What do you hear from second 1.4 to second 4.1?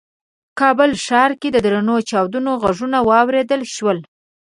کې د درنو چاودنو غږونه واورېدل شول.